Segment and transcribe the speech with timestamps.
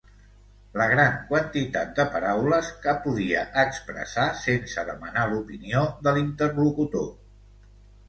[0.81, 7.11] La gran quantitat de paraules que podia expressar sense demanar l'opinió de l'interlocutor.